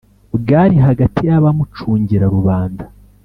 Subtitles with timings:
[0.41, 2.83] bwari hagati y' abamucungira rubanda